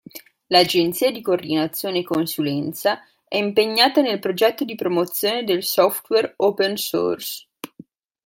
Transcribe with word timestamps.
L'agenzia 0.47 1.11
di 1.11 1.21
coordinazione 1.21 1.99
e 1.99 2.03
consulenza 2.03 3.01
è 3.27 3.37
impegnata 3.37 4.01
nel 4.01 4.17
progetto 4.17 4.63
di 4.65 4.73
promozione 4.73 5.43
del 5.43 5.63
software 5.63 6.33
open 6.37 6.75
source. 6.75 7.45